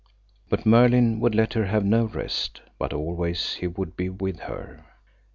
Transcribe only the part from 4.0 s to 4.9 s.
with her.